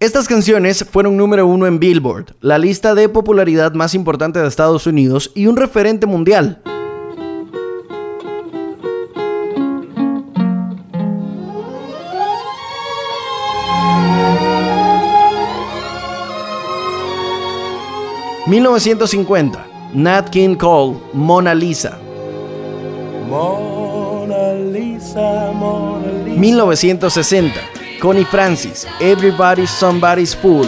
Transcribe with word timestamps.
Estas 0.00 0.28
canciones 0.28 0.84
fueron 0.88 1.16
número 1.16 1.44
uno 1.44 1.66
en 1.66 1.80
Billboard, 1.80 2.36
la 2.40 2.56
lista 2.56 2.94
de 2.94 3.08
popularidad 3.08 3.74
más 3.74 3.96
importante 3.96 4.38
de 4.38 4.46
Estados 4.46 4.86
Unidos 4.86 5.32
y 5.34 5.48
un 5.48 5.56
referente 5.56 6.06
mundial. 6.06 6.62
...1950... 18.46 19.58
Nat 19.94 20.28
King 20.30 20.54
Cole, 20.54 20.98
Mona 21.12 21.54
Lisa. 21.54 21.98
Mona 23.28 24.54
Lisa, 24.54 25.50
Mona 25.52 26.06
Lisa. 26.24 26.40
1960... 26.40 27.77
Connie 28.00 28.24
Francis, 28.24 28.86
Everybody's 29.00 29.70
Somebody's 29.70 30.32
Fool. 30.32 30.64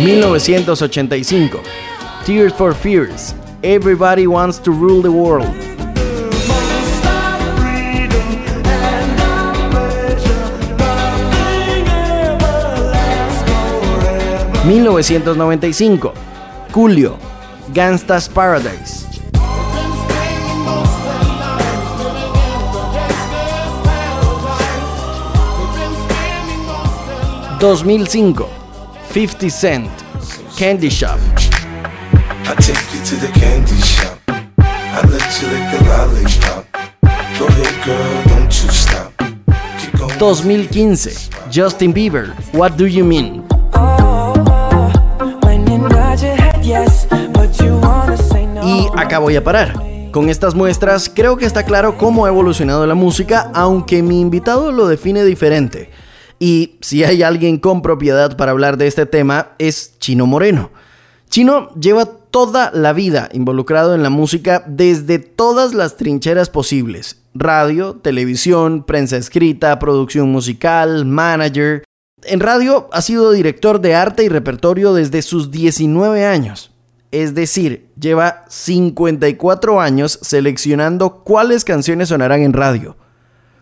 1985, 0.00 2.24
Tears 2.24 2.54
for 2.54 2.72
Fears, 2.72 3.34
Everybody 3.62 4.26
Wants 4.26 4.58
to 4.60 4.72
Rule 4.72 5.02
the 5.02 5.12
World. 5.12 5.54
...1995... 14.64 16.16
Julio... 16.72 17.18
Gangsta's 17.72 18.28
Paradise... 18.28 18.99
2005 27.60 28.48
50 29.12 29.50
Cent 29.50 29.90
Candy 30.58 30.88
Shop. 30.88 31.18
2015 40.18 41.30
Justin 41.54 41.92
Bieber 41.92 42.32
What 42.54 42.72
Do 42.78 42.86
You 42.86 43.04
Mean 43.04 43.44
Y 48.64 48.88
acá 48.96 49.18
voy 49.18 49.36
a 49.36 49.44
parar. 49.44 49.74
Con 50.12 50.30
estas 50.30 50.54
muestras 50.54 51.12
creo 51.14 51.36
que 51.36 51.44
está 51.44 51.64
claro 51.64 51.98
cómo 51.98 52.24
ha 52.24 52.28
evolucionado 52.30 52.86
la 52.86 52.94
música, 52.94 53.50
aunque 53.52 54.02
mi 54.02 54.18
invitado 54.18 54.72
lo 54.72 54.88
define 54.88 55.24
diferente. 55.24 55.90
Y 56.42 56.78
si 56.80 57.04
hay 57.04 57.22
alguien 57.22 57.58
con 57.58 57.82
propiedad 57.82 58.34
para 58.36 58.52
hablar 58.52 58.78
de 58.78 58.86
este 58.86 59.04
tema, 59.04 59.48
es 59.58 59.98
Chino 59.98 60.24
Moreno. 60.26 60.70
Chino 61.28 61.72
lleva 61.74 62.06
toda 62.06 62.70
la 62.72 62.94
vida 62.94 63.28
involucrado 63.32 63.94
en 63.94 64.02
la 64.02 64.08
música 64.08 64.64
desde 64.66 65.18
todas 65.18 65.74
las 65.74 65.98
trincheras 65.98 66.48
posibles. 66.48 67.20
Radio, 67.34 67.96
televisión, 67.96 68.84
prensa 68.84 69.18
escrita, 69.18 69.78
producción 69.78 70.32
musical, 70.32 71.04
manager. 71.04 71.84
En 72.22 72.40
radio 72.40 72.88
ha 72.90 73.02
sido 73.02 73.32
director 73.32 73.82
de 73.82 73.94
arte 73.94 74.24
y 74.24 74.30
repertorio 74.30 74.94
desde 74.94 75.20
sus 75.20 75.50
19 75.50 76.24
años. 76.24 76.72
Es 77.10 77.34
decir, 77.34 77.90
lleva 78.00 78.46
54 78.48 79.78
años 79.78 80.18
seleccionando 80.22 81.22
cuáles 81.22 81.64
canciones 81.66 82.08
sonarán 82.08 82.40
en 82.40 82.54
radio. 82.54 82.96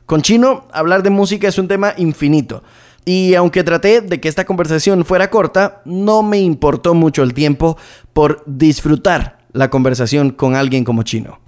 Con 0.09 0.23
Chino, 0.23 0.64
hablar 0.73 1.03
de 1.03 1.11
música 1.11 1.48
es 1.48 1.59
un 1.59 1.69
tema 1.69 1.92
infinito. 1.98 2.62
Y 3.05 3.34
aunque 3.34 3.62
traté 3.62 4.01
de 4.01 4.19
que 4.19 4.28
esta 4.31 4.47
conversación 4.47 5.05
fuera 5.05 5.28
corta, 5.28 5.83
no 5.84 6.23
me 6.23 6.39
importó 6.39 6.94
mucho 6.94 7.22
el 7.22 7.34
tiempo 7.34 7.77
por 8.15 8.43
disfrutar 8.47 9.41
la 9.53 9.69
conversación 9.69 10.31
con 10.31 10.55
alguien 10.55 10.82
como 10.82 11.03
Chino. 11.03 11.41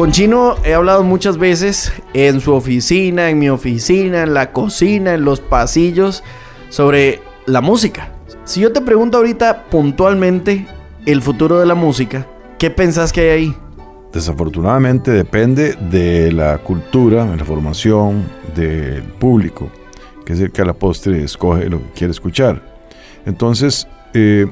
Con 0.00 0.12
Chino 0.12 0.56
he 0.64 0.72
hablado 0.72 1.04
muchas 1.04 1.36
veces 1.36 1.92
en 2.14 2.40
su 2.40 2.54
oficina, 2.54 3.28
en 3.28 3.38
mi 3.38 3.50
oficina, 3.50 4.22
en 4.22 4.32
la 4.32 4.50
cocina, 4.50 5.12
en 5.12 5.26
los 5.26 5.40
pasillos, 5.40 6.24
sobre 6.70 7.20
la 7.44 7.60
música. 7.60 8.10
Si 8.44 8.62
yo 8.62 8.72
te 8.72 8.80
pregunto 8.80 9.18
ahorita 9.18 9.64
puntualmente 9.64 10.66
el 11.04 11.20
futuro 11.20 11.60
de 11.60 11.66
la 11.66 11.74
música, 11.74 12.26
¿qué 12.58 12.70
pensás 12.70 13.12
que 13.12 13.20
hay 13.20 13.28
ahí? 13.28 13.56
Desafortunadamente 14.10 15.10
depende 15.10 15.74
de 15.74 16.32
la 16.32 16.56
cultura, 16.56 17.26
de 17.26 17.36
la 17.36 17.44
formación 17.44 18.24
del 18.56 19.02
público, 19.02 19.68
que 20.24 20.32
es 20.32 20.40
el 20.40 20.50
que 20.50 20.62
a 20.62 20.64
la 20.64 20.72
postre 20.72 21.22
escoge 21.22 21.68
lo 21.68 21.76
que 21.78 21.90
quiere 21.90 22.12
escuchar. 22.12 22.62
Entonces, 23.26 23.86
eh, 24.14 24.46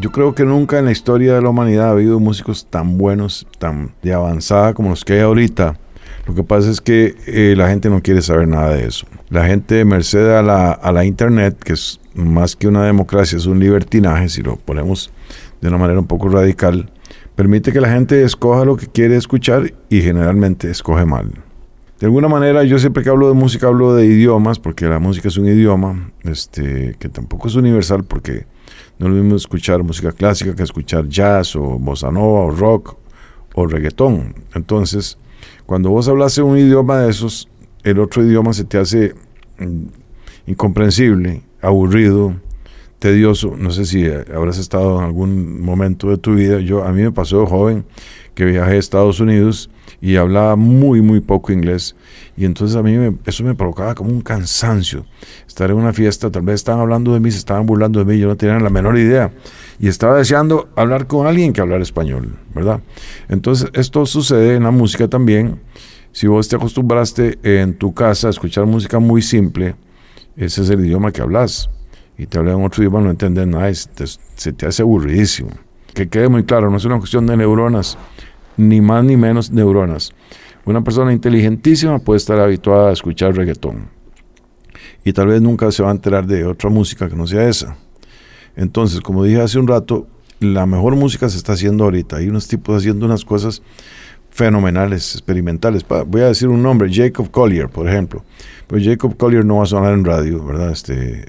yo 0.00 0.12
creo 0.12 0.34
que 0.34 0.44
nunca 0.44 0.78
en 0.78 0.84
la 0.84 0.92
historia 0.92 1.34
de 1.34 1.42
la 1.42 1.48
humanidad 1.48 1.88
ha 1.88 1.92
habido 1.92 2.20
músicos 2.20 2.66
tan 2.68 2.98
buenos, 2.98 3.46
tan 3.58 3.92
de 4.02 4.12
avanzada 4.12 4.74
como 4.74 4.90
los 4.90 5.04
que 5.04 5.14
hay 5.14 5.20
ahorita. 5.20 5.78
Lo 6.26 6.34
que 6.34 6.42
pasa 6.42 6.70
es 6.70 6.80
que 6.80 7.14
eh, 7.26 7.54
la 7.56 7.68
gente 7.68 7.88
no 7.88 8.02
quiere 8.02 8.20
saber 8.20 8.48
nada 8.48 8.74
de 8.74 8.86
eso. 8.86 9.06
La 9.30 9.46
gente, 9.46 9.84
merced 9.84 10.28
a 10.30 10.42
la, 10.42 10.72
a 10.72 10.92
la 10.92 11.04
Internet, 11.04 11.56
que 11.62 11.74
es 11.74 12.00
más 12.14 12.56
que 12.56 12.68
una 12.68 12.84
democracia, 12.84 13.38
es 13.38 13.46
un 13.46 13.60
libertinaje, 13.60 14.28
si 14.28 14.42
lo 14.42 14.56
ponemos 14.56 15.12
de 15.60 15.68
una 15.68 15.78
manera 15.78 16.00
un 16.00 16.06
poco 16.06 16.28
radical, 16.28 16.90
permite 17.34 17.72
que 17.72 17.80
la 17.80 17.90
gente 17.90 18.22
escoja 18.22 18.64
lo 18.64 18.76
que 18.76 18.86
quiere 18.88 19.16
escuchar 19.16 19.72
y 19.88 20.02
generalmente 20.02 20.70
escoge 20.70 21.04
mal. 21.04 21.30
De 21.98 22.06
alguna 22.06 22.28
manera, 22.28 22.62
yo 22.64 22.78
siempre 22.78 23.02
que 23.02 23.08
hablo 23.08 23.28
de 23.28 23.34
música 23.34 23.68
hablo 23.68 23.94
de 23.94 24.04
idiomas, 24.04 24.58
porque 24.58 24.86
la 24.86 24.98
música 24.98 25.28
es 25.28 25.38
un 25.38 25.46
idioma 25.46 26.12
este, 26.24 26.94
que 26.98 27.08
tampoco 27.08 27.48
es 27.48 27.54
universal, 27.54 28.04
porque 28.04 28.44
no 28.98 29.06
es 29.06 29.12
lo 29.14 29.22
mismo 29.22 29.36
escuchar 29.36 29.82
música 29.82 30.12
clásica 30.12 30.54
que 30.54 30.62
escuchar 30.62 31.08
jazz 31.08 31.56
o 31.56 31.62
bossa 31.78 32.10
nova 32.10 32.40
o 32.40 32.50
rock 32.50 32.96
o 33.54 33.66
reggaetón. 33.66 34.34
Entonces, 34.54 35.16
cuando 35.64 35.88
vos 35.88 36.06
hablas 36.06 36.36
un 36.36 36.58
idioma 36.58 36.98
de 36.98 37.10
esos, 37.10 37.48
el 37.82 37.98
otro 37.98 38.22
idioma 38.22 38.52
se 38.52 38.64
te 38.64 38.76
hace 38.76 39.14
mm, 39.58 39.86
incomprensible, 40.48 41.44
aburrido, 41.62 42.36
tedioso. 42.98 43.54
No 43.56 43.70
sé 43.70 43.84
si 43.84 44.06
habrás 44.06 44.58
estado 44.58 44.98
en 44.98 45.04
algún 45.04 45.60
momento 45.60 46.10
de 46.10 46.18
tu 46.18 46.34
vida. 46.34 46.60
Yo 46.60 46.84
a 46.84 46.92
mí 46.92 47.02
me 47.02 47.12
pasó 47.12 47.46
joven 47.46 47.84
que 48.34 48.44
viajé 48.44 48.72
a 48.72 48.76
Estados 48.76 49.20
Unidos 49.20 49.70
y 50.00 50.16
hablaba 50.16 50.56
muy 50.56 51.00
muy 51.00 51.20
poco 51.20 51.52
inglés. 51.52 51.96
Y 52.36 52.44
entonces 52.44 52.76
a 52.76 52.82
mí 52.82 53.16
eso 53.24 53.44
me 53.44 53.54
provocaba 53.54 53.94
como 53.94 54.10
un 54.10 54.20
cansancio. 54.20 55.06
Estar 55.46 55.70
en 55.70 55.76
una 55.76 55.92
fiesta 55.92 56.30
tal 56.30 56.42
vez 56.42 56.56
estaban 56.56 56.80
hablando 56.80 57.14
de 57.14 57.20
mí 57.20 57.30
se 57.30 57.38
estaban 57.38 57.64
burlando 57.64 57.98
de 57.98 58.04
mí 58.04 58.18
yo 58.18 58.28
no 58.28 58.36
tenía 58.36 58.58
la 58.58 58.70
menor 58.70 58.98
idea. 58.98 59.32
Y 59.78 59.88
estaba 59.88 60.16
deseando 60.16 60.68
hablar 60.76 61.06
con 61.06 61.26
alguien 61.26 61.52
que 61.52 61.60
hablara 61.60 61.82
español 61.82 62.36
verdad 62.54 62.80
entonces 63.28 63.68
esto 63.74 64.06
sucede 64.06 64.56
en 64.56 64.64
la 64.64 64.70
música 64.70 65.08
también. 65.08 65.60
Si 66.12 66.26
vos 66.26 66.48
te 66.48 66.56
acostumbraste 66.56 67.38
en 67.42 67.74
tu 67.74 67.92
casa 67.92 68.28
a 68.28 68.30
escuchar 68.30 68.64
música 68.64 68.98
muy 68.98 69.20
simple 69.20 69.76
ese 70.36 70.62
es 70.62 70.70
el 70.70 70.80
idioma 70.80 71.12
que 71.12 71.22
hablas 71.22 71.70
y 72.18 72.26
te 72.26 72.38
hablan 72.38 72.64
otro 72.64 72.82
idioma 72.82 73.00
no 73.00 73.10
entiendes 73.10 73.46
nada 73.46 73.72
se 73.74 74.52
te 74.52 74.66
hace 74.66 74.82
aburridísimo 74.82 75.50
que 75.94 76.08
quede 76.08 76.28
muy 76.28 76.44
claro 76.44 76.70
no 76.70 76.76
es 76.76 76.84
una 76.84 76.98
cuestión 76.98 77.26
de 77.26 77.36
neuronas 77.36 77.98
ni 78.56 78.80
más 78.80 79.04
ni 79.04 79.16
menos 79.16 79.50
neuronas. 79.50 80.12
Una 80.64 80.82
persona 80.82 81.12
inteligentísima 81.12 81.98
puede 81.98 82.18
estar 82.18 82.40
habituada 82.40 82.90
a 82.90 82.92
escuchar 82.92 83.36
reggaetón 83.36 83.88
y 85.04 85.12
tal 85.12 85.28
vez 85.28 85.40
nunca 85.40 85.70
se 85.70 85.82
va 85.82 85.90
a 85.90 85.92
enterar 85.92 86.26
de 86.26 86.44
otra 86.44 86.68
música 86.70 87.08
que 87.08 87.14
no 87.14 87.26
sea 87.26 87.48
esa. 87.48 87.76
Entonces, 88.56 89.00
como 89.00 89.22
dije 89.22 89.40
hace 89.40 89.58
un 89.58 89.68
rato, 89.68 90.08
la 90.40 90.66
mejor 90.66 90.96
música 90.96 91.28
se 91.28 91.36
está 91.36 91.52
haciendo 91.52 91.84
ahorita. 91.84 92.16
Hay 92.16 92.28
unos 92.28 92.48
tipos 92.48 92.76
haciendo 92.76 93.06
unas 93.06 93.24
cosas 93.24 93.62
fenomenales, 94.30 95.14
experimentales. 95.14 95.86
Voy 96.06 96.22
a 96.22 96.26
decir 96.26 96.48
un 96.48 96.62
nombre, 96.62 96.90
Jacob 96.92 97.30
Collier, 97.30 97.68
por 97.68 97.88
ejemplo. 97.88 98.24
Pero 98.66 98.82
Jacob 98.84 99.16
Collier 99.16 99.44
no 99.44 99.58
va 99.58 99.62
a 99.62 99.66
sonar 99.66 99.94
en 99.94 100.04
radio, 100.04 100.44
¿verdad? 100.44 100.72
Este, 100.72 101.26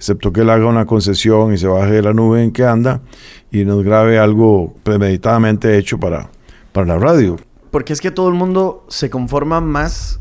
excepto 0.00 0.32
que 0.32 0.40
él 0.40 0.48
haga 0.48 0.64
una 0.64 0.86
concesión 0.86 1.52
y 1.52 1.58
se 1.58 1.66
baje 1.66 1.92
de 1.92 2.00
la 2.00 2.14
nube 2.14 2.42
en 2.42 2.52
que 2.52 2.64
anda 2.64 3.02
y 3.50 3.66
nos 3.66 3.84
grabe 3.84 4.18
algo 4.18 4.74
premeditadamente 4.82 5.76
hecho 5.76 6.00
para, 6.00 6.30
para 6.72 6.86
la 6.86 6.98
radio. 6.98 7.36
Porque 7.70 7.92
es 7.92 8.00
que 8.00 8.10
todo 8.10 8.28
el 8.28 8.34
mundo 8.34 8.86
se 8.88 9.10
conforma 9.10 9.60
más 9.60 10.18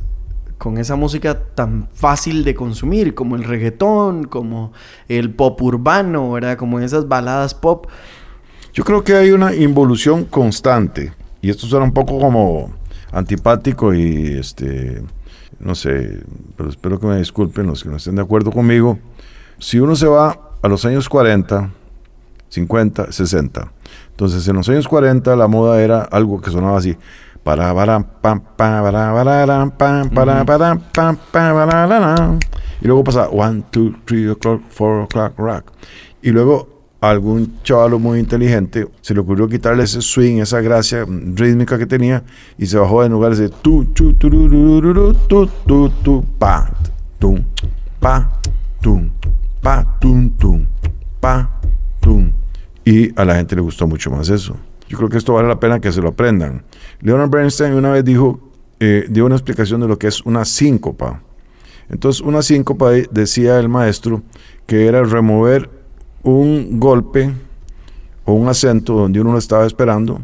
con 0.58 0.78
esa 0.80 0.98
música 0.98 1.40
tan 1.56 1.88
fácil 1.94 2.44
de 2.44 2.56
consumir, 2.56 3.16
como 3.16 3.38
el 3.38 3.46
reggaetón, 3.46 4.26
como 4.26 4.74
el 5.08 5.34
pop 5.34 5.62
urbano, 5.62 6.34
¿verdad? 6.34 6.58
Como 6.58 6.82
esas 6.82 7.08
baladas 7.08 7.54
pop. 7.54 7.88
Yo 8.74 8.84
creo 8.84 9.06
que 9.06 9.14
hay 9.14 9.32
una 9.32 9.56
involución 9.56 10.26
constante, 10.26 11.14
y 11.42 11.52
esto 11.52 11.68
suena 11.68 11.86
un 11.86 11.94
poco 11.94 12.20
como 12.20 12.74
antipático 13.14 13.94
y 13.94 14.34
este 14.38 15.02
no 15.62 15.74
sé, 15.74 16.20
pero 16.58 16.70
espero 16.70 17.00
que 17.00 17.08
me 17.08 17.18
disculpen 17.18 17.68
los 17.68 17.82
que 17.82 17.90
no 17.90 17.96
estén 17.96 18.16
de 18.16 18.22
acuerdo 18.22 18.52
conmigo. 18.52 19.00
Si 19.60 19.80
uno 19.80 19.96
se 19.96 20.08
va 20.08 20.40
a 20.62 20.68
los 20.68 20.86
años 20.86 21.10
40, 21.10 21.70
50, 22.50 23.12
60, 23.12 23.72
entonces 24.12 24.48
en 24.48 24.56
los 24.56 24.68
años 24.70 24.88
40 24.88 25.36
la 25.36 25.48
moda 25.48 25.82
era 25.82 26.02
algo 26.02 26.42
que 26.42 26.50
sonaba 26.50 26.78
así. 26.78 26.98
Para, 27.44 27.74
pam, 28.22 28.42
pam, 28.58 28.84
y 32.82 32.88
luego 32.88 33.04
pasa 33.04 33.30
1, 33.30 33.64
2, 33.72 33.94
3 34.06 34.30
o'clock, 34.32 34.62
4 34.78 35.04
o'clock, 35.04 35.38
rock. 35.38 35.72
Y 36.22 36.32
luego 36.32 36.80
algún 37.02 37.62
chaval 37.64 37.98
muy 38.00 38.20
inteligente 38.20 38.88
se 39.02 39.14
le 39.14 39.22
ocurrió 39.22 39.48
quitarle 39.48 39.84
ese 39.84 40.02
swing, 40.02 40.42
esa 40.42 40.60
gracia 40.62 41.06
rítmica 41.06 41.78
que 41.78 41.86
tenía 41.86 42.24
y 42.58 42.66
se 42.66 42.78
bajó 42.78 43.04
en 43.04 43.14
lugar 43.14 43.36
de 43.36 43.50
tu, 43.50 43.86
tu, 43.86 44.14
tu, 44.14 44.30
tu, 44.30 45.14
tu, 45.28 45.48
tu, 45.66 45.90
tu, 45.90 46.26
pa, 46.38 46.70
tum, 47.20 47.44
pa, 48.00 48.30
tum, 48.82 49.10
pa, 49.62 49.98
tum, 50.00 50.30
tum, 50.32 50.66
pa, 51.20 51.60
tum. 52.00 52.32
Y 52.86 53.14
a 53.20 53.26
la 53.26 53.36
gente 53.36 53.56
le 53.56 53.62
gustó 53.62 53.88
mucho 53.88 54.10
más 54.12 54.30
eso. 54.30 54.56
Yo 54.88 54.98
creo 54.98 55.10
que 55.10 55.18
esto 55.18 55.34
vale 55.34 55.48
la 55.48 55.60
pena 55.60 55.80
que 55.80 55.92
se 55.92 56.02
lo 56.02 56.10
aprendan. 56.10 56.64
Leonard 57.02 57.30
Bernstein 57.30 57.74
una 57.74 57.92
vez 57.92 58.04
dijo, 58.04 58.40
eh, 58.80 59.06
dio 59.10 59.26
una 59.26 59.36
explicación 59.36 59.82
de 59.82 59.88
lo 59.88 60.00
que 60.00 60.08
es 60.08 60.22
una 60.26 60.46
síncopa. 60.46 61.22
Entonces, 61.90 62.22
una 62.22 62.42
síncopa, 62.42 62.92
decía 63.12 63.60
el 63.60 63.70
maestro, 63.70 64.22
que 64.66 64.88
era 64.88 65.04
remover 65.04 65.70
un 66.24 66.80
golpe 66.80 67.32
o 68.26 68.34
un 68.34 68.48
acento 68.48 68.94
donde 68.94 69.22
uno 69.22 69.32
lo 69.32 69.38
estaba 69.40 69.66
esperando 69.66 70.22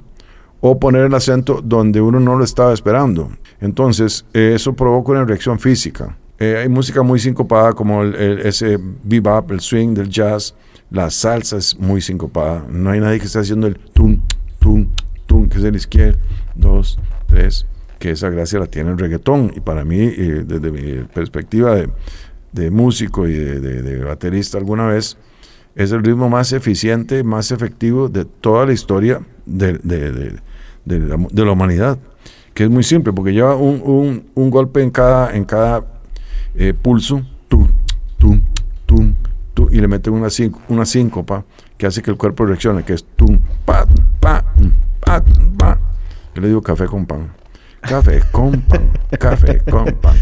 o 0.61 0.79
poner 0.79 1.05
el 1.05 1.13
acento 1.13 1.61
donde 1.63 2.01
uno 2.01 2.19
no 2.19 2.35
lo 2.35 2.43
estaba 2.43 2.73
esperando. 2.73 3.29
Entonces, 3.61 4.25
eso 4.33 4.73
provoca 4.73 5.11
una 5.11 5.25
reacción 5.25 5.59
física. 5.59 6.17
Eh, 6.39 6.57
hay 6.57 6.69
música 6.69 7.01
muy 7.01 7.19
sincopada 7.19 7.73
como 7.73 8.03
el, 8.03 8.39
ese 8.39 8.77
bebop, 9.03 9.51
el 9.51 9.59
swing 9.59 9.93
del 9.93 10.09
jazz. 10.09 10.55
La 10.91 11.09
salsa 11.09 11.57
es 11.57 11.77
muy 11.77 12.01
sincopada. 12.01 12.65
No 12.69 12.89
hay 12.91 12.99
nadie 12.99 13.19
que 13.19 13.25
esté 13.25 13.39
haciendo 13.39 13.67
el 13.67 13.77
tum, 13.77 14.19
tum, 14.59 14.87
tum, 15.25 15.47
que 15.49 15.57
es 15.57 15.63
el 15.63 15.75
izquierdo, 15.75 16.19
dos, 16.53 16.99
tres, 17.25 17.65
que 17.99 18.11
esa 18.11 18.29
gracia 18.29 18.59
la 18.59 18.67
tiene 18.67 18.91
el 18.91 18.97
reggaetón. 18.97 19.51
Y 19.55 19.61
para 19.61 19.83
mí, 19.83 19.99
eh, 19.99 20.43
desde 20.45 20.71
mi 20.71 21.03
perspectiva 21.05 21.75
de, 21.75 22.71
músico 22.71 23.27
y 23.27 23.33
de 23.33 24.03
baterista 24.03 24.57
alguna 24.57 24.87
vez, 24.87 25.17
es 25.75 25.91
el 25.91 26.03
ritmo 26.03 26.29
más 26.29 26.53
eficiente, 26.53 27.23
más 27.23 27.51
efectivo 27.51 28.07
de 28.07 28.25
toda 28.25 28.65
la 28.65 28.73
historia 28.73 29.21
de, 29.45 30.39
la, 30.85 31.51
humanidad, 31.51 31.99
que 32.53 32.63
es 32.63 32.69
muy 32.69 32.83
simple, 32.83 33.11
porque 33.11 33.33
lleva 33.33 33.55
un, 33.55 34.23
golpe 34.35 34.81
en 34.81 34.89
cada, 34.89 35.35
en 35.35 35.43
cada 35.43 35.85
eh, 36.55 36.73
pulso, 36.73 37.21
tu, 37.47 37.67
tu, 38.17 38.39
tu, 38.85 39.13
tu, 39.53 39.69
y 39.71 39.79
le 39.79 39.87
mete 39.87 40.09
una, 40.09 40.27
una 40.69 40.85
síncopa 40.85 41.45
que 41.77 41.87
hace 41.87 42.01
que 42.01 42.11
el 42.11 42.17
cuerpo 42.17 42.45
reaccione, 42.45 42.83
que 42.83 42.93
es 42.93 43.05
tum, 43.15 43.39
pa, 43.65 43.85
pa, 44.19 44.43
pa, 44.99 45.23
pa. 45.57 45.79
Yo 46.33 46.41
le 46.41 46.47
digo 46.47 46.61
café 46.61 46.85
con 46.85 47.05
pan. 47.05 47.31
Café 47.81 48.21
con 48.31 48.61
pan, 48.61 48.89
café 49.19 49.59
con 49.59 49.85
pan. 50.01 50.15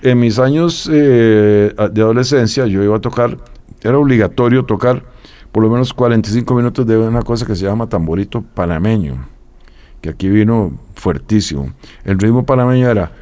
En 0.00 0.18
mis 0.18 0.38
años 0.38 0.88
eh, 0.92 1.72
de 1.92 2.02
adolescencia 2.02 2.66
yo 2.66 2.82
iba 2.82 2.96
a 2.96 3.00
tocar 3.00 3.36
era 3.82 3.98
obligatorio 3.98 4.64
tocar 4.64 5.02
por 5.50 5.62
lo 5.62 5.70
menos 5.70 5.92
45 5.92 6.54
minutos 6.54 6.86
de 6.86 6.96
una 6.96 7.22
cosa 7.22 7.44
que 7.44 7.54
se 7.54 7.64
llama 7.64 7.88
tamborito 7.88 8.42
panameño, 8.42 9.26
que 10.00 10.08
aquí 10.08 10.28
vino 10.28 10.78
fuertísimo. 10.94 11.72
El 12.04 12.18
ritmo 12.18 12.46
panameño 12.46 12.88
era... 12.88 13.12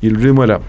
Y 0.00 0.08
el 0.08 0.16
ritmo 0.16 0.44
era... 0.44 0.60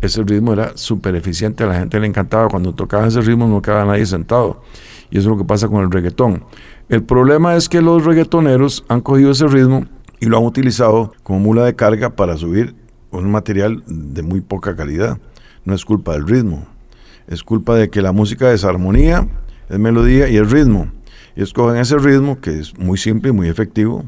Ese 0.00 0.22
ritmo 0.22 0.52
era 0.52 0.76
súper 0.76 1.14
eficiente, 1.14 1.64
a 1.64 1.66
la 1.66 1.78
gente 1.78 1.98
le 1.98 2.06
encantaba. 2.06 2.48
Cuando 2.48 2.74
tocaba 2.74 3.06
ese 3.06 3.22
ritmo 3.22 3.48
no 3.48 3.62
quedaba 3.62 3.86
nadie 3.86 4.04
sentado. 4.04 4.62
Y 5.10 5.18
eso 5.18 5.28
es 5.30 5.36
lo 5.36 5.38
que 5.38 5.46
pasa 5.46 5.68
con 5.68 5.82
el 5.82 5.90
reggaetón. 5.90 6.44
El 6.90 7.02
problema 7.04 7.56
es 7.56 7.70
que 7.70 7.80
los 7.80 8.04
reggaetoneros 8.04 8.84
han 8.88 9.00
cogido 9.00 9.30
ese 9.30 9.46
ritmo 9.46 9.86
y 10.20 10.26
lo 10.26 10.36
han 10.36 10.44
utilizado 10.44 11.12
como 11.22 11.38
mula 11.38 11.64
de 11.64 11.74
carga 11.74 12.10
para 12.16 12.36
subir 12.36 12.74
un 13.10 13.30
material 13.30 13.82
de 13.86 14.22
muy 14.22 14.42
poca 14.42 14.76
calidad. 14.76 15.18
No 15.64 15.74
es 15.74 15.86
culpa 15.86 16.12
del 16.12 16.26
ritmo, 16.26 16.66
es 17.26 17.42
culpa 17.42 17.74
de 17.74 17.88
que 17.88 18.02
la 18.02 18.12
música 18.12 18.52
es 18.52 18.64
armonía, 18.64 19.26
es 19.70 19.78
melodía 19.78 20.28
y 20.28 20.36
es 20.36 20.50
ritmo. 20.50 20.88
Y 21.34 21.42
escogen 21.42 21.80
ese 21.80 21.96
ritmo 21.96 22.40
que 22.40 22.58
es 22.58 22.78
muy 22.78 22.98
simple 22.98 23.30
y 23.30 23.32
muy 23.32 23.48
efectivo 23.48 24.04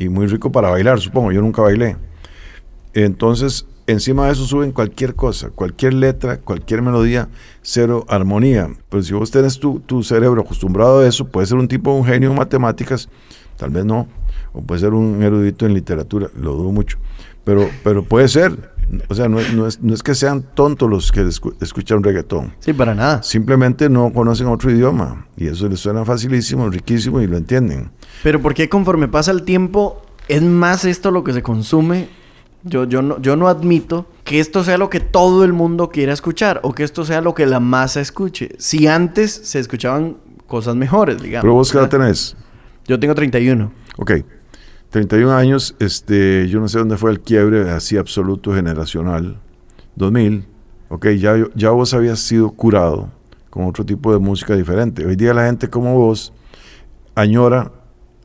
y 0.00 0.08
muy 0.08 0.26
rico 0.26 0.50
para 0.50 0.70
bailar, 0.70 0.98
supongo. 0.98 1.30
Yo 1.30 1.40
nunca 1.40 1.62
bailé. 1.62 1.96
Entonces 2.92 3.66
Encima 3.90 4.26
de 4.26 4.32
eso 4.32 4.44
suben 4.44 4.70
cualquier 4.70 5.16
cosa, 5.16 5.50
cualquier 5.50 5.94
letra, 5.94 6.36
cualquier 6.36 6.80
melodía, 6.80 7.28
cero 7.60 8.04
armonía. 8.06 8.70
Pero 8.88 9.02
si 9.02 9.12
vos 9.14 9.32
tenés 9.32 9.58
tu, 9.58 9.80
tu 9.80 10.04
cerebro 10.04 10.42
acostumbrado 10.42 11.00
a 11.00 11.08
eso, 11.08 11.26
puede 11.26 11.48
ser 11.48 11.58
un 11.58 11.66
tipo, 11.66 11.92
un 11.92 12.04
genio 12.04 12.30
en 12.30 12.36
matemáticas, 12.36 13.08
tal 13.56 13.70
vez 13.70 13.84
no, 13.84 14.06
o 14.52 14.62
puede 14.62 14.80
ser 14.80 14.94
un 14.94 15.20
erudito 15.24 15.66
en 15.66 15.74
literatura, 15.74 16.28
lo 16.40 16.52
dudo 16.52 16.70
mucho, 16.70 16.98
pero, 17.42 17.68
pero 17.82 18.04
puede 18.04 18.28
ser. 18.28 18.52
O 19.08 19.14
sea, 19.14 19.28
no, 19.28 19.38
no, 19.54 19.66
es, 19.66 19.80
no 19.80 19.94
es 19.94 20.02
que 20.02 20.14
sean 20.14 20.42
tontos 20.54 20.88
los 20.90 21.12
que 21.12 21.28
escuchan 21.60 22.02
reggaetón. 22.02 22.54
Sí, 22.58 22.72
para 22.72 22.94
nada. 22.94 23.22
Simplemente 23.22 23.88
no 23.88 24.12
conocen 24.12 24.48
otro 24.48 24.70
idioma 24.70 25.26
y 25.36 25.46
eso 25.46 25.68
les 25.68 25.80
suena 25.80 26.04
facilísimo, 26.04 26.68
riquísimo 26.68 27.20
y 27.20 27.26
lo 27.26 27.36
entienden. 27.36 27.90
Pero 28.22 28.40
¿por 28.40 28.54
qué 28.54 28.68
conforme 28.68 29.08
pasa 29.08 29.30
el 29.30 29.42
tiempo 29.42 30.02
es 30.28 30.42
más 30.42 30.84
esto 30.84 31.10
lo 31.10 31.24
que 31.24 31.32
se 31.32 31.42
consume 31.42 32.08
yo, 32.62 32.84
yo, 32.84 33.00
no, 33.02 33.20
yo 33.20 33.36
no 33.36 33.48
admito 33.48 34.06
que 34.24 34.38
esto 34.40 34.62
sea 34.64 34.76
lo 34.76 34.90
que 34.90 35.00
todo 35.00 35.44
el 35.44 35.52
mundo 35.52 35.88
quiera 35.88 36.12
escuchar 36.12 36.60
o 36.62 36.74
que 36.74 36.84
esto 36.84 37.04
sea 37.04 37.20
lo 37.20 37.34
que 37.34 37.46
la 37.46 37.60
masa 37.60 38.00
escuche. 38.00 38.50
Si 38.58 38.86
antes 38.86 39.30
se 39.32 39.58
escuchaban 39.58 40.18
cosas 40.46 40.76
mejores, 40.76 41.22
digamos. 41.22 41.42
¿Pero 41.42 41.54
vos 41.54 41.72
qué 41.72 41.78
edad 41.78 41.88
tenés? 41.88 42.36
Yo 42.86 42.98
tengo 42.98 43.14
31. 43.14 43.72
Ok. 43.96 44.12
31 44.90 45.32
años, 45.32 45.76
este, 45.78 46.48
yo 46.48 46.60
no 46.60 46.68
sé 46.68 46.78
dónde 46.78 46.96
fue 46.96 47.10
el 47.10 47.20
quiebre 47.20 47.70
así 47.70 47.96
absoluto 47.96 48.52
generacional. 48.52 49.38
2000. 49.96 50.46
Ok, 50.88 51.08
ya, 51.10 51.36
ya 51.54 51.70
vos 51.70 51.94
habías 51.94 52.18
sido 52.18 52.50
curado 52.50 53.10
con 53.50 53.66
otro 53.66 53.84
tipo 53.84 54.12
de 54.12 54.18
música 54.18 54.54
diferente. 54.54 55.06
Hoy 55.06 55.16
día 55.16 55.32
la 55.32 55.46
gente 55.46 55.68
como 55.68 55.94
vos 55.94 56.32
añora 57.14 57.70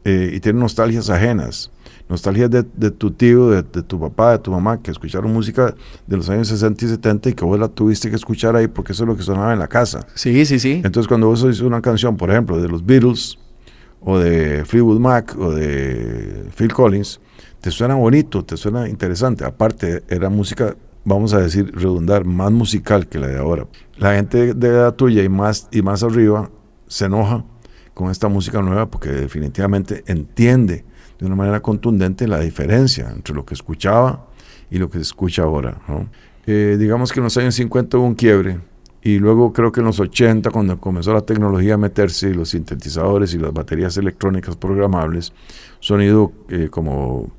eh, 0.03 0.31
y 0.33 0.39
tiene 0.39 0.59
nostalgias 0.59 1.09
ajenas 1.09 1.71
nostalgia 2.07 2.47
de, 2.47 2.63
tu 2.91 3.11
tío, 3.11 3.49
de, 3.49 3.63
tu 3.63 3.99
papá, 3.99 4.33
de 4.33 4.39
tu 4.39 4.51
mamá, 4.51 4.81
que 4.81 4.91
escucharon 4.91 5.33
música 5.33 5.73
de 6.05 6.17
los 6.17 6.29
años 6.29 6.47
60 6.47 6.85
y 6.85 6.87
70 6.89 7.29
y 7.29 7.33
que 7.33 7.45
vos 7.45 7.59
la 7.59 7.67
tuviste 7.67 8.09
que 8.09 8.15
escuchar 8.15 8.55
ahí 8.55 8.67
porque 8.67 8.93
eso 8.93 9.03
es 9.03 9.07
lo 9.07 9.17
que 9.17 9.23
sonaba 9.23 9.53
en 9.53 9.59
la 9.59 9.67
casa. 9.67 10.05
Sí, 10.13 10.45
sí, 10.45 10.59
sí. 10.59 10.81
Entonces 10.83 11.07
cuando 11.07 11.27
vos 11.27 11.43
oís 11.43 11.61
una 11.61 11.81
canción, 11.81 12.15
por 12.15 12.29
ejemplo, 12.29 12.61
de 12.61 12.67
los 12.67 12.85
Beatles 12.85 13.39
o 14.05 14.19
de 14.19 14.63
Fleetwood 14.65 14.99
Mac 14.99 15.35
o 15.37 15.51
de 15.51 16.45
Phil 16.55 16.71
Collins, 16.71 17.19
te 17.59 17.71
suena 17.71 17.95
bonito, 17.95 18.45
te 18.45 18.55
suena 18.55 18.87
interesante. 18.87 19.43
Aparte, 19.43 20.03
era 20.07 20.29
música, 20.29 20.75
vamos 21.03 21.33
a 21.33 21.41
decir, 21.41 21.71
redundar, 21.73 22.23
más 22.23 22.51
musical 22.51 23.07
que 23.07 23.17
la 23.17 23.27
de 23.27 23.39
ahora. 23.39 23.67
La 23.97 24.15
gente 24.15 24.53
de 24.53 24.67
edad 24.67 24.93
tuya 24.93 25.23
y 25.23 25.29
más, 25.29 25.67
y 25.71 25.81
más 25.81 26.03
arriba 26.03 26.51
se 26.87 27.05
enoja 27.05 27.43
con 27.95 28.11
esta 28.11 28.27
música 28.27 28.61
nueva 28.61 28.89
porque 28.91 29.09
definitivamente 29.09 30.03
entiende 30.05 30.85
de 31.17 31.25
una 31.25 31.35
manera 31.35 31.61
contundente 31.61 32.27
la 32.27 32.39
diferencia 32.39 33.09
entre 33.09 33.33
lo 33.33 33.45
que 33.45 33.55
escuchaba 33.55 34.27
y 34.69 34.77
lo 34.77 34.89
que 34.89 34.99
se 34.99 35.03
escucha 35.03 35.43
ahora. 35.43 35.81
Eh, 36.45 36.75
digamos 36.77 37.11
que 37.11 37.19
en 37.19 37.23
los 37.23 37.37
años 37.37 37.55
50 37.55 37.97
hubo 37.97 38.05
un 38.05 38.13
quiebre 38.13 38.59
y 39.05 39.19
luego 39.19 39.53
creo 39.53 39.71
que 39.71 39.81
en 39.81 39.85
los 39.85 39.99
80 39.99 40.49
cuando 40.49 40.79
comenzó 40.79 41.13
la 41.13 41.21
tecnología 41.21 41.75
a 41.75 41.77
meterse 41.77 42.29
y 42.29 42.33
los 42.33 42.49
sintetizadores 42.49 43.35
y 43.35 43.37
las 43.37 43.53
baterías 43.53 43.95
electrónicas 43.97 44.55
programables, 44.55 45.31
sonido 45.79 46.31
eh, 46.49 46.69
como, 46.71 47.29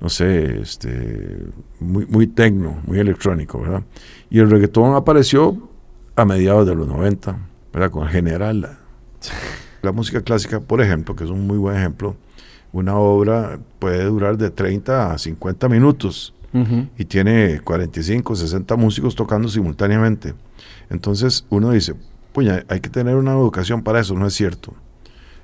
no 0.00 0.08
sé, 0.08 0.60
este, 0.60 1.36
muy, 1.80 2.06
muy 2.06 2.28
tecno, 2.28 2.80
muy 2.86 3.00
electrónico, 3.00 3.60
¿verdad? 3.60 3.82
Y 4.30 4.38
el 4.38 4.48
reggaetón 4.48 4.94
apareció 4.94 5.68
a 6.14 6.24
mediados 6.24 6.64
de 6.64 6.76
los 6.76 6.86
90, 6.86 7.36
¿verdad? 7.72 7.90
Con 7.90 8.06
general. 8.06 8.60
La, 8.60 8.78
la 9.82 9.90
música 9.90 10.22
clásica, 10.22 10.60
por 10.60 10.80
ejemplo, 10.80 11.16
que 11.16 11.24
es 11.24 11.30
un 11.30 11.44
muy 11.44 11.58
buen 11.58 11.76
ejemplo, 11.76 12.14
una 12.72 12.94
obra 12.94 13.58
puede 13.80 14.04
durar 14.04 14.38
de 14.38 14.50
30 14.50 15.12
a 15.12 15.18
50 15.18 15.68
minutos 15.68 16.34
y 16.98 17.04
tiene 17.04 17.60
45, 17.60 18.36
60 18.36 18.76
músicos 18.76 19.16
tocando 19.16 19.48
simultáneamente. 19.48 20.34
Entonces 20.90 21.46
uno 21.48 21.70
dice, 21.70 21.94
pues 22.32 22.48
hay 22.68 22.80
que 22.80 22.90
tener 22.90 23.16
una 23.16 23.32
educación 23.32 23.82
para 23.82 24.00
eso, 24.00 24.14
no 24.14 24.26
es 24.26 24.34
cierto. 24.34 24.74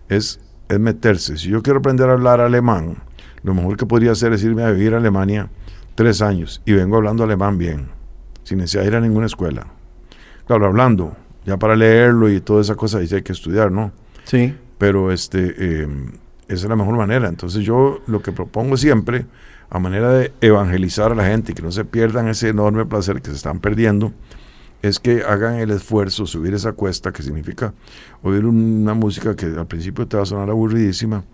Es, 0.09 0.41
es 0.69 0.79
meterse. 0.79 1.39
Si 1.39 1.49
yo 1.49 1.63
quiero 1.63 1.79
aprender 1.79 2.09
a 2.09 2.13
hablar 2.13 2.41
alemán, 2.41 2.99
lo 3.43 3.55
mejor 3.55 3.77
que 3.77 3.87
podría 3.87 4.13
hacer 4.13 4.33
es 4.33 4.43
irme 4.45 4.65
a 4.65 4.71
vivir 4.71 4.95
a 4.95 4.99
Alemania 4.99 5.49
tres 5.95 6.21
años 6.21 6.61
y 6.65 6.73
vengo 6.73 6.97
hablando 6.97 7.25
alemán 7.25 7.59
bien, 7.59 7.89
sin 8.43 8.59
necesidad 8.59 8.83
de 8.83 8.89
ir 8.89 8.97
a 8.97 9.01
ninguna 9.01 9.27
escuela. 9.27 9.67
Claro, 10.47 10.67
hablando, 10.67 11.17
ya 11.45 11.57
para 11.57 11.75
leerlo 11.75 12.29
y 12.29 12.41
toda 12.41 12.61
esa 12.61 12.75
cosa 12.75 12.99
dice 12.99 13.17
hay 13.17 13.23
que 13.23 13.33
estudiar, 13.33 13.73
¿no? 13.73 13.93
Sí. 14.25 14.55
Pero 14.79 15.11
este, 15.11 15.55
eh, 15.59 15.89
esa 16.49 16.65
es 16.65 16.69
la 16.69 16.77
mejor 16.77 16.97
manera. 16.97 17.29
Entonces 17.29 17.65
yo 17.65 18.01
lo 18.07 18.21
que 18.21 18.33
propongo 18.33 18.77
siempre, 18.77 19.27
a 19.71 19.79
manera 19.79 20.11
de 20.11 20.33
evangelizar 20.41 21.13
a 21.13 21.15
la 21.15 21.25
gente 21.25 21.53
y 21.53 21.55
que 21.55 21.63
no 21.63 21.73
se 21.73 21.85
pierdan 21.85 22.29
ese 22.29 22.49
enorme 22.49 22.85
placer 22.85 23.21
que 23.23 23.31
se 23.31 23.37
están 23.37 23.61
perdiendo, 23.61 24.13
es 24.83 25.01
que 25.01 25.23
hagan 25.23 25.57
el 25.57 25.71
esfuerzo, 25.71 26.27
subir 26.27 26.55
esa 26.55 26.73
cuesta, 26.73 27.13
que 27.13 27.23
significa 27.23 27.75
oír 28.23 28.45
una 28.45 28.95
música 28.95 29.35
que 29.35 29.47
al 29.47 29.67
principio 29.67 30.07
te 30.07 30.17
va 30.17 30.23
a 30.23 30.27
sonar 30.27 30.51
aburridísima, 30.51 31.25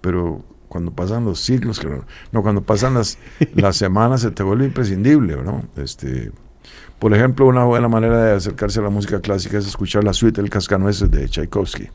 pero 0.00 0.42
cuando 0.68 0.90
pasan 0.90 1.24
los 1.24 1.40
siglos, 1.40 1.78
que 1.78 1.88
no, 2.32 2.42
cuando 2.42 2.62
pasan 2.62 2.94
las, 2.94 3.18
las 3.54 3.76
semanas 3.76 4.22
se 4.22 4.30
te 4.30 4.42
vuelve 4.42 4.64
imprescindible, 4.66 5.36
¿no? 5.42 5.64
Este, 5.76 6.32
por 6.98 7.14
ejemplo, 7.14 7.46
una 7.46 7.64
buena 7.64 7.88
manera 7.88 8.24
de 8.24 8.32
acercarse 8.36 8.80
a 8.80 8.82
la 8.82 8.90
música 8.90 9.20
clásica 9.20 9.58
es 9.58 9.66
escuchar 9.66 10.04
la 10.04 10.12
suite 10.12 10.40
del 10.40 10.50
Cascanueces 10.50 11.10
de 11.10 11.28
Tchaikovsky, 11.28 11.88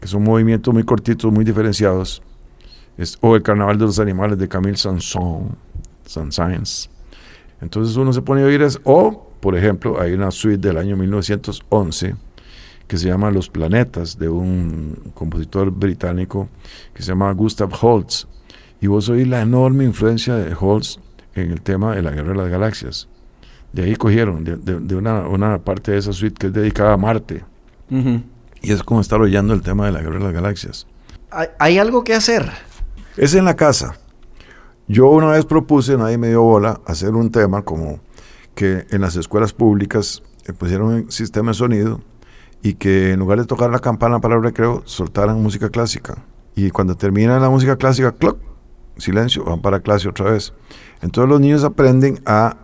que 0.00 0.08
son 0.08 0.24
movimientos 0.24 0.74
muy 0.74 0.84
cortitos, 0.84 1.32
muy 1.32 1.44
diferenciados, 1.44 2.22
es, 2.96 3.16
o 3.20 3.36
el 3.36 3.42
Carnaval 3.42 3.78
de 3.78 3.84
los 3.86 3.98
Animales 4.00 4.38
de 4.38 4.48
Camille 4.48 4.76
Saint-Saëns. 4.76 5.46
Saint 6.04 6.90
Entonces 7.60 7.96
uno 7.96 8.12
se 8.12 8.22
pone 8.22 8.42
a 8.42 8.46
oír 8.46 8.60
eso, 8.62 8.80
o 8.82 9.27
por 9.40 9.56
ejemplo, 9.56 10.00
hay 10.00 10.12
una 10.12 10.30
suite 10.30 10.68
del 10.68 10.78
año 10.78 10.96
1911 10.96 12.16
que 12.88 12.96
se 12.96 13.06
llama 13.06 13.30
Los 13.30 13.50
Planetas, 13.50 14.18
de 14.18 14.28
un 14.28 15.12
compositor 15.14 15.70
británico 15.70 16.48
que 16.94 17.02
se 17.02 17.10
llama 17.10 17.30
Gustav 17.32 17.70
Holst. 17.80 18.24
Y 18.80 18.86
vos 18.86 19.08
oís 19.08 19.28
la 19.28 19.42
enorme 19.42 19.84
influencia 19.84 20.34
de 20.34 20.56
Holst 20.58 21.00
en 21.34 21.52
el 21.52 21.60
tema 21.60 21.94
de 21.94 22.02
la 22.02 22.10
Guerra 22.10 22.30
de 22.30 22.36
las 22.36 22.48
Galaxias. 22.48 23.08
De 23.72 23.82
ahí 23.82 23.96
cogieron, 23.96 24.44
de, 24.44 24.96
una, 24.96 25.58
parte 25.58 25.92
de 25.92 25.98
esa 25.98 26.12
suite 26.14 26.36
que 26.38 26.46
es 26.46 26.52
dedicada 26.52 26.94
a 26.94 26.96
Marte. 26.96 27.44
Y 27.90 28.72
es 28.72 28.82
como 28.82 29.00
estar 29.00 29.20
oyendo 29.20 29.52
el 29.52 29.60
tema 29.60 29.86
de 29.86 29.92
la 29.92 30.00
Guerra 30.00 30.18
de 30.18 30.24
las 30.24 30.32
Galaxias. 30.32 30.86
¿Hay, 31.30 31.48
¿Hay 31.58 31.78
algo 31.78 32.02
que 32.04 32.14
hacer? 32.14 32.50
Es 33.18 33.34
en 33.34 33.44
la 33.44 33.54
casa. 33.54 33.98
Yo 34.86 35.10
una 35.10 35.28
vez 35.32 35.44
propuse, 35.44 35.98
nadie 35.98 36.16
me 36.16 36.28
dio 36.28 36.42
bola, 36.42 36.80
hacer 36.86 37.14
un 37.14 37.30
tema 37.30 37.60
como 37.60 38.00
que 38.58 38.86
en 38.90 39.02
las 39.02 39.14
escuelas 39.14 39.52
públicas 39.52 40.20
eh, 40.48 40.52
pusieron 40.52 40.92
un 40.92 41.12
sistema 41.12 41.52
de 41.52 41.54
sonido 41.54 42.00
y 42.60 42.74
que 42.74 43.12
en 43.12 43.20
lugar 43.20 43.38
de 43.38 43.46
tocar 43.46 43.70
la 43.70 43.78
campana 43.78 44.18
para 44.18 44.34
el 44.34 44.42
recreo, 44.42 44.82
soltaran 44.84 45.40
música 45.40 45.70
clásica. 45.70 46.24
Y 46.56 46.70
cuando 46.70 46.96
termina 46.96 47.38
la 47.38 47.50
música 47.50 47.76
clásica, 47.76 48.10
¡cloc! 48.10 48.36
silencio, 48.96 49.44
van 49.44 49.62
para 49.62 49.78
clase 49.78 50.08
otra 50.08 50.32
vez. 50.32 50.52
Entonces 51.02 51.30
los 51.30 51.40
niños 51.40 51.62
aprenden 51.62 52.20
a 52.26 52.56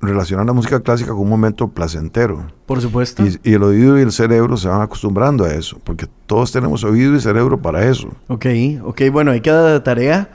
relacionar 0.00 0.44
la 0.44 0.52
música 0.52 0.80
clásica 0.80 1.10
con 1.10 1.20
un 1.20 1.28
momento 1.28 1.68
placentero. 1.68 2.48
Por 2.66 2.80
supuesto. 2.80 3.24
Y, 3.24 3.38
y, 3.44 3.54
el 3.54 3.62
oído 3.62 3.96
y 3.96 4.02
el 4.02 4.10
cerebro 4.10 4.56
se 4.56 4.66
van 4.66 4.82
acostumbrando 4.82 5.44
a 5.44 5.54
eso, 5.54 5.78
porque 5.84 6.08
todos 6.26 6.50
tenemos 6.50 6.82
oído 6.82 7.14
y 7.14 7.20
cerebro 7.20 7.62
para 7.62 7.88
eso. 7.88 8.08
Ok, 8.26 8.46
ok, 8.82 9.02
bueno, 9.12 9.30
hay 9.30 9.40
cada 9.40 9.84
tarea 9.84 10.30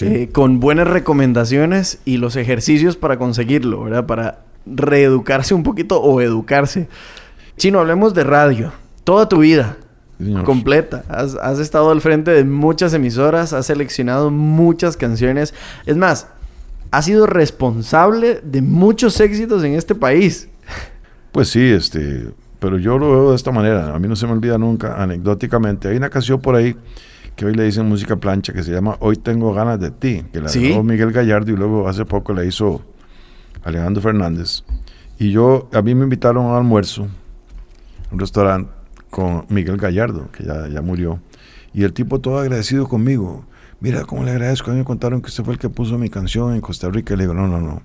eh, 0.00 0.28
con 0.32 0.60
buenas 0.60 0.88
recomendaciones 0.88 2.00
y 2.04 2.16
los 2.16 2.36
ejercicios 2.36 2.96
para 2.96 3.18
conseguirlo, 3.18 3.84
¿verdad? 3.84 4.06
Para 4.06 4.44
reeducarse 4.66 5.54
un 5.54 5.62
poquito 5.62 6.00
o 6.00 6.20
educarse. 6.20 6.88
Chino, 7.56 7.80
hablemos 7.80 8.14
de 8.14 8.24
radio. 8.24 8.72
Toda 9.04 9.28
tu 9.28 9.38
vida. 9.38 9.76
Completa. 10.44 11.04
Has, 11.08 11.34
has, 11.36 11.58
estado 11.58 11.90
al 11.90 12.02
frente 12.02 12.30
de 12.30 12.44
muchas 12.44 12.92
emisoras, 12.92 13.54
has 13.54 13.66
seleccionado 13.66 14.30
muchas 14.30 14.98
canciones. 14.98 15.54
Es 15.86 15.96
más, 15.96 16.28
has 16.90 17.06
sido 17.06 17.26
responsable 17.26 18.40
de 18.44 18.60
muchos 18.60 19.18
éxitos 19.20 19.64
en 19.64 19.74
este 19.74 19.94
país. 19.94 20.48
Pues 21.32 21.48
sí, 21.48 21.62
este, 21.62 22.28
pero 22.58 22.78
yo 22.78 22.98
lo 22.98 23.10
veo 23.10 23.30
de 23.30 23.36
esta 23.36 23.52
manera. 23.52 23.94
A 23.94 23.98
mí 23.98 24.08
no 24.08 24.16
se 24.16 24.26
me 24.26 24.32
olvida 24.32 24.58
nunca, 24.58 25.02
anecdóticamente. 25.02 25.88
Hay 25.88 25.96
una 25.96 26.10
canción 26.10 26.40
por 26.40 26.54
ahí 26.54 26.76
que 27.40 27.46
hoy 27.46 27.54
le 27.54 27.64
dicen 27.64 27.88
música 27.88 28.16
plancha, 28.16 28.52
que 28.52 28.62
se 28.62 28.70
llama 28.70 28.98
Hoy 29.00 29.16
tengo 29.16 29.54
ganas 29.54 29.80
de 29.80 29.90
ti, 29.90 30.26
que 30.30 30.42
la 30.42 30.50
¿Sí? 30.50 30.78
Miguel 30.84 31.10
Gallardo 31.10 31.50
y 31.50 31.56
luego 31.56 31.88
hace 31.88 32.04
poco 32.04 32.34
la 32.34 32.44
hizo 32.44 32.82
Alejandro 33.64 34.02
Fernández. 34.02 34.62
Y 35.18 35.30
yo, 35.30 35.70
a 35.72 35.80
mí 35.80 35.94
me 35.94 36.04
invitaron 36.04 36.44
a 36.44 36.48
un 36.50 36.56
almuerzo, 36.56 37.08
un 38.12 38.18
restaurante 38.18 38.70
con 39.08 39.46
Miguel 39.48 39.78
Gallardo, 39.78 40.30
que 40.30 40.44
ya, 40.44 40.68
ya 40.68 40.82
murió. 40.82 41.18
Y 41.72 41.84
el 41.84 41.94
tipo 41.94 42.20
todo 42.20 42.40
agradecido 42.40 42.86
conmigo. 42.86 43.46
Mira 43.80 44.04
cómo 44.04 44.22
le 44.22 44.32
agradezco. 44.32 44.70
A 44.70 44.74
mí 44.74 44.80
me 44.80 44.84
contaron 44.84 45.22
que 45.22 45.28
usted 45.28 45.42
fue 45.42 45.54
el 45.54 45.58
que 45.58 45.70
puso 45.70 45.96
mi 45.96 46.10
canción 46.10 46.52
en 46.52 46.60
Costa 46.60 46.90
Rica. 46.90 47.16
Le 47.16 47.22
digo, 47.22 47.32
no, 47.32 47.48
no, 47.48 47.58
no. 47.58 47.80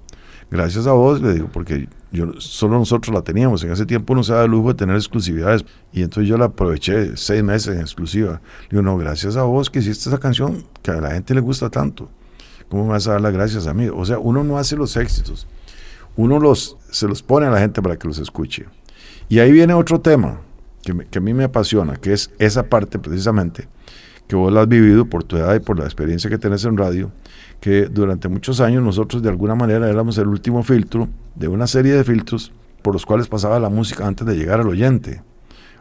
Gracias 0.52 0.86
a 0.86 0.92
vos, 0.92 1.22
le 1.22 1.32
digo, 1.32 1.48
porque 1.50 1.88
yo, 2.16 2.40
solo 2.40 2.78
nosotros 2.80 3.14
la 3.14 3.22
teníamos. 3.22 3.64
En 3.64 3.72
ese 3.72 3.86
tiempo 3.86 4.16
no 4.16 4.24
se 4.24 4.34
da 4.34 4.44
el 4.46 4.52
lujo 4.52 4.70
de 4.70 4.76
tener 4.76 4.96
exclusividades. 4.96 5.66
Y 5.94 6.02
entonces 6.02 6.28
yo 6.30 6.38
la 6.38 6.46
aproveché 6.46 7.16
seis 7.18 7.44
meses 7.44 7.76
en 7.76 7.82
exclusiva. 7.82 8.42
Digo, 8.70 8.82
no, 8.82 8.98
gracias 8.98 9.36
a 9.38 9.44
vos 9.44 9.70
que 9.70 9.80
hiciste 9.80 10.10
esa 10.10 10.18
canción 10.18 10.66
que 10.82 10.92
a 10.92 11.02
la 11.02 11.12
gente 11.12 11.34
le 11.34 11.42
gusta 11.42 11.70
tanto. 11.70 12.10
¿Cómo 12.70 12.86
me 12.86 12.92
vas 12.92 13.08
a 13.08 13.14
dar 13.14 13.22
las 13.22 13.34
gracias 13.34 13.68
a 13.68 13.74
mí? 13.74 13.88
O 13.88 14.06
sea, 14.06 14.18
uno 14.18 14.44
no 14.44 14.58
hace 14.58 14.76
los 14.76 14.96
éxitos. 14.98 15.48
Uno 16.16 16.40
los, 16.40 16.78
se 16.90 17.08
los 17.08 17.22
pone 17.22 17.46
a 17.46 17.50
la 17.50 17.60
gente 17.60 17.82
para 17.82 17.98
que 17.98 18.08
los 18.08 18.18
escuche. 18.18 18.66
Y 19.30 19.40
ahí 19.40 19.52
viene 19.52 19.74
otro 19.74 20.00
tema 20.00 20.42
que, 20.82 20.96
que 21.10 21.20
a 21.20 21.22
mí 21.22 21.34
me 21.34 21.44
apasiona, 21.44 21.98
que 21.98 22.14
es 22.14 22.32
esa 22.40 22.70
parte 22.70 23.00
precisamente, 23.00 23.68
que 24.28 24.36
vos 24.36 24.52
la 24.52 24.62
has 24.62 24.68
vivido 24.68 25.06
por 25.06 25.24
tu 25.24 25.38
edad 25.38 25.56
y 25.56 25.60
por 25.60 25.78
la 25.78 25.86
experiencia 25.86 26.30
que 26.30 26.38
tenés 26.38 26.66
en 26.66 26.78
radio, 26.78 27.12
que 27.60 27.86
durante 27.86 28.28
muchos 28.28 28.60
años 28.60 28.84
nosotros 28.84 29.22
de 29.22 29.30
alguna 29.30 29.56
manera 29.56 29.90
éramos 29.90 30.18
el 30.18 30.28
último 30.28 30.64
filtro 30.64 31.08
de 31.36 31.48
una 31.48 31.68
serie 31.68 31.94
de 31.94 32.04
filtros 32.04 32.52
por 32.82 32.94
los 32.94 33.06
cuales 33.06 33.28
pasaba 33.28 33.60
la 33.60 33.70
música 33.70 34.06
antes 34.06 34.26
de 34.28 34.36
llegar 34.36 34.60
al 34.60 34.68
oyente. 34.68 35.22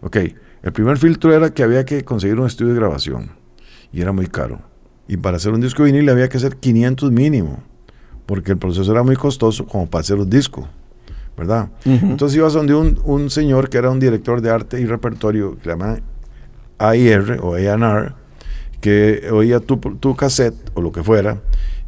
Ok, 0.00 0.16
el 0.62 0.72
primer 0.72 0.98
filtro 0.98 1.34
era 1.34 1.52
que 1.52 1.62
había 1.62 1.84
que 1.84 2.04
conseguir 2.04 2.38
un 2.38 2.46
estudio 2.46 2.72
de 2.72 2.80
grabación 2.80 3.30
y 3.92 4.00
era 4.00 4.12
muy 4.12 4.26
caro. 4.26 4.60
Y 5.06 5.18
para 5.18 5.36
hacer 5.36 5.52
un 5.52 5.60
disco 5.60 5.82
vinil 5.82 6.08
había 6.08 6.28
que 6.28 6.38
hacer 6.38 6.56
500 6.56 7.12
mínimo, 7.12 7.62
porque 8.26 8.52
el 8.52 8.58
proceso 8.58 8.90
era 8.90 9.02
muy 9.02 9.16
costoso 9.16 9.66
como 9.66 9.88
para 9.88 10.00
hacer 10.00 10.16
un 10.16 10.28
disco, 10.30 10.66
¿verdad? 11.36 11.68
Entonces 11.84 12.36
ibas 12.36 12.54
donde 12.54 12.74
un, 12.74 12.98
un 13.04 13.28
señor 13.28 13.68
que 13.68 13.78
era 13.78 13.90
un 13.90 14.00
director 14.00 14.40
de 14.40 14.50
arte 14.50 14.80
y 14.80 14.86
repertorio, 14.86 15.56
que 15.56 15.64
se 15.64 15.70
llama 15.70 15.98
AIR 16.78 17.38
o 17.42 17.54
A&R, 17.54 18.14
que 18.84 19.30
oía 19.32 19.60
tu, 19.60 19.78
tu 19.78 20.14
cassette 20.14 20.70
o 20.74 20.82
lo 20.82 20.92
que 20.92 21.02
fuera, 21.02 21.40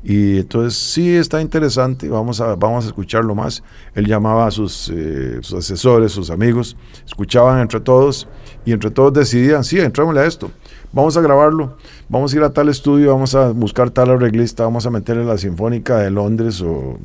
y 0.03 0.39
entonces 0.39 0.79
sí 0.79 1.15
está 1.15 1.43
interesante, 1.43 2.09
vamos 2.09 2.41
a, 2.41 2.55
vamos 2.55 2.87
a 2.87 2.89
escucharlo 2.89 3.35
más. 3.35 3.63
Él 3.95 4.07
llamaba 4.07 4.47
a 4.47 4.51
sus, 4.51 4.89
eh, 4.89 5.41
sus, 5.43 5.59
asesores, 5.59 6.13
sus 6.13 6.31
amigos, 6.31 6.75
escuchaban 7.05 7.61
entre 7.61 7.81
todos 7.81 8.27
y 8.65 8.73
entre 8.73 8.91
todos 8.91 9.13
decidían, 9.13 9.63
sí, 9.63 9.79
entrémosle 9.79 10.21
a 10.21 10.25
esto, 10.25 10.51
vamos 10.91 11.19
a 11.19 11.21
grabarlo, 11.21 11.77
vamos 12.09 12.33
a 12.33 12.37
ir 12.37 12.43
a 12.45 12.51
tal 12.51 12.71
estudio, 12.71 13.13
vamos 13.13 13.35
a 13.35 13.51
buscar 13.51 13.91
tal 13.91 14.09
arreglista, 14.09 14.65
vamos 14.65 14.87
a 14.87 14.91
meterle 14.91 15.27
la 15.27 15.37
Sinfónica 15.37 15.99
de 15.99 16.11
Londres 16.11 16.63
o, 16.63 16.99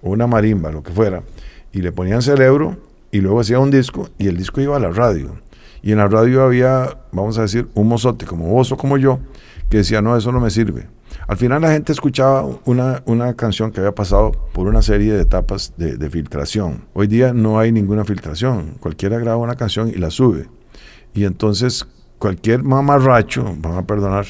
o 0.00 0.10
una 0.10 0.26
marimba, 0.26 0.72
lo 0.72 0.82
que 0.82 0.90
fuera. 0.90 1.22
Y 1.70 1.82
le 1.82 1.92
ponían 1.92 2.22
cerebro 2.22 2.78
y 3.10 3.20
luego 3.20 3.40
hacía 3.40 3.58
un 3.58 3.70
disco 3.70 4.08
y 4.16 4.28
el 4.28 4.38
disco 4.38 4.62
iba 4.62 4.74
a 4.76 4.80
la 4.80 4.88
radio. 4.88 5.34
Y 5.84 5.92
en 5.92 5.98
la 5.98 6.08
radio 6.08 6.42
había, 6.42 6.96
vamos 7.12 7.36
a 7.36 7.42
decir, 7.42 7.68
un 7.74 7.88
mozote 7.88 8.24
como 8.24 8.48
vos 8.48 8.72
o 8.72 8.76
como 8.78 8.96
yo, 8.96 9.20
que 9.68 9.76
decía, 9.76 10.00
no, 10.00 10.16
eso 10.16 10.32
no 10.32 10.40
me 10.40 10.48
sirve. 10.48 10.88
Al 11.28 11.36
final 11.36 11.60
la 11.60 11.72
gente 11.72 11.92
escuchaba 11.92 12.42
una, 12.64 13.02
una 13.04 13.34
canción 13.34 13.70
que 13.70 13.80
había 13.80 13.94
pasado 13.94 14.32
por 14.54 14.66
una 14.66 14.80
serie 14.80 15.12
de 15.12 15.20
etapas 15.20 15.74
de, 15.76 16.08
filtración. 16.08 16.86
Hoy 16.94 17.06
día 17.06 17.34
no 17.34 17.58
hay 17.58 17.70
ninguna 17.70 18.06
filtración. 18.06 18.78
Cualquiera 18.80 19.18
graba 19.18 19.36
una 19.36 19.56
canción 19.56 19.90
y 19.90 19.96
la 19.96 20.10
sube. 20.10 20.48
Y 21.12 21.26
entonces 21.26 21.86
cualquier 22.18 22.62
mamarracho, 22.62 23.54
van 23.58 23.76
a 23.76 23.86
perdonar, 23.86 24.24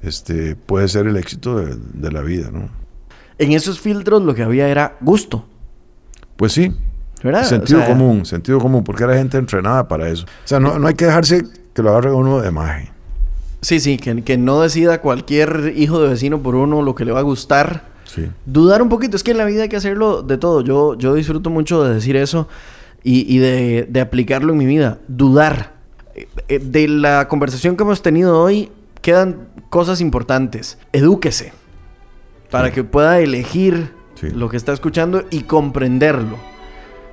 este, 0.00 0.54
puede 0.54 0.86
ser 0.86 1.08
el 1.08 1.16
éxito 1.16 1.58
de, 1.58 1.74
de 1.74 2.12
la 2.12 2.20
vida, 2.22 2.52
¿no? 2.52 2.68
En 3.38 3.50
esos 3.50 3.80
filtros 3.80 4.22
lo 4.22 4.32
que 4.32 4.44
había 4.44 4.68
era 4.68 4.96
gusto. 5.00 5.44
Pues 6.36 6.52
sí, 6.52 6.72
Sentido 7.44 7.84
común, 7.86 8.26
sentido 8.26 8.58
común, 8.58 8.84
porque 8.84 9.04
era 9.04 9.14
gente 9.14 9.38
entrenada 9.38 9.88
para 9.88 10.08
eso. 10.08 10.24
O 10.24 10.48
sea, 10.48 10.60
no, 10.60 10.78
no 10.78 10.86
hay 10.88 10.94
que 10.94 11.06
dejarse 11.06 11.44
que 11.74 11.82
lo 11.82 11.90
agarre 11.90 12.12
uno 12.12 12.40
de 12.40 12.50
magia. 12.50 12.92
Sí, 13.60 13.80
sí, 13.80 13.98
que, 13.98 14.22
que, 14.22 14.36
no 14.38 14.60
decida 14.60 15.00
cualquier 15.00 15.72
hijo 15.76 16.00
de 16.00 16.08
vecino 16.08 16.40
por 16.42 16.54
uno 16.54 16.82
lo 16.82 16.94
que 16.94 17.04
le 17.04 17.12
va 17.12 17.20
a 17.20 17.22
gustar. 17.22 17.84
Sí. 18.04 18.28
Dudar 18.44 18.82
un 18.82 18.88
poquito, 18.88 19.16
es 19.16 19.22
que 19.22 19.32
en 19.32 19.38
la 19.38 19.44
vida 19.44 19.62
hay 19.62 19.68
que 19.68 19.76
hacerlo 19.76 20.22
de 20.22 20.38
todo. 20.38 20.60
Yo, 20.60 20.96
yo 20.96 21.14
disfruto 21.14 21.50
mucho 21.50 21.82
de 21.82 21.94
decir 21.94 22.16
eso 22.16 22.48
y, 23.02 23.34
y 23.34 23.38
de, 23.38 23.86
de, 23.88 24.00
aplicarlo 24.00 24.52
en 24.52 24.58
mi 24.58 24.66
vida. 24.66 24.98
Dudar. 25.08 25.74
Eh, 26.14 26.28
eh, 26.48 26.58
de 26.60 26.88
la 26.88 27.28
conversación 27.28 27.76
que 27.76 27.82
hemos 27.82 28.02
tenido 28.02 28.40
hoy 28.40 28.70
quedan 29.02 29.48
cosas 29.68 30.00
importantes. 30.00 30.78
Edúquese 30.92 31.52
para 32.50 32.72
que 32.72 32.84
pueda 32.84 33.18
elegir 33.20 33.92
sí. 34.14 34.30
lo 34.30 34.48
que 34.48 34.56
está 34.56 34.72
escuchando 34.72 35.24
y 35.30 35.42
comprenderlo. 35.42 36.36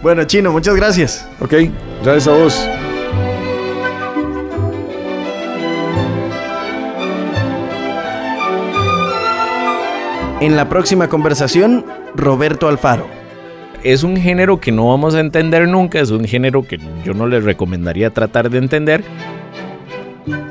Bueno, 0.01 0.23
Chino, 0.25 0.51
muchas 0.51 0.75
gracias. 0.75 1.27
Ok, 1.39 1.53
gracias 2.03 2.27
a 2.27 2.31
vos. 2.31 2.69
En 10.41 10.57
la 10.57 10.67
próxima 10.67 11.07
conversación, 11.07 11.85
Roberto 12.15 12.67
Alfaro. 12.67 13.07
Es 13.81 14.03
un 14.03 14.17
género 14.17 14.59
que 14.59 14.73
no 14.73 14.89
vamos 14.89 15.15
a 15.15 15.21
entender 15.21 15.67
nunca, 15.69 16.01
es 16.01 16.11
un 16.11 16.25
género 16.25 16.63
que 16.63 16.79
yo 17.05 17.13
no 17.13 17.27
les 17.27 17.45
recomendaría 17.45 18.09
tratar 18.09 18.49
de 18.49 18.57
entender, 18.57 19.03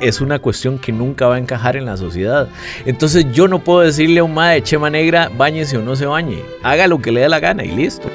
es 0.01 0.21
una 0.21 0.39
cuestión 0.39 0.79
que 0.79 0.91
nunca 0.91 1.27
va 1.27 1.35
a 1.35 1.39
encajar 1.39 1.75
en 1.75 1.85
la 1.85 1.97
sociedad. 1.97 2.47
Entonces 2.85 3.25
yo 3.33 3.47
no 3.47 3.59
puedo 3.59 3.81
decirle 3.81 4.19
a 4.19 4.23
un 4.23 4.33
mae 4.33 4.55
de 4.55 4.63
chema 4.63 4.89
negra, 4.89 5.29
bañese 5.35 5.77
o 5.77 5.81
no 5.81 5.95
se 5.95 6.05
bañe. 6.05 6.39
Haga 6.63 6.87
lo 6.87 6.99
que 6.99 7.11
le 7.11 7.21
dé 7.21 7.29
la 7.29 7.39
gana 7.39 7.63
y 7.63 7.69
listo. 7.69 8.09